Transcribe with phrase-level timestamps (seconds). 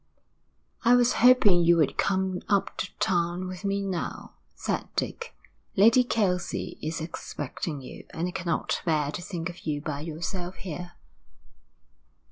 [0.83, 5.35] 'I was hoping you would come up to town with me now,' said Dick.
[5.75, 10.55] 'Lady Kelsey is expecting you, and I cannot bear to think of you by yourself
[10.55, 10.93] here.'